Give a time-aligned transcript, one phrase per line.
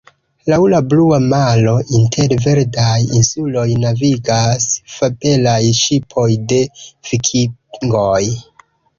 [0.51, 6.59] Laŭ la blua maro inter verdaj insuloj navigas fabelaj ŝipoj de
[7.11, 8.23] vikingoj.